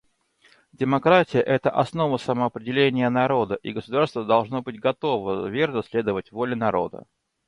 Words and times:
Демократия— 0.73 1.41
это 1.41 1.69
основа 1.69 2.17
самоопределения 2.17 3.07
народа, 3.11 3.59
и 3.61 3.71
государство 3.71 4.25
должно 4.25 4.63
быть 4.63 4.79
готово 4.79 5.45
верно 5.47 5.83
следовать 5.83 6.31
воле 6.31 6.55
народа. 6.55 7.05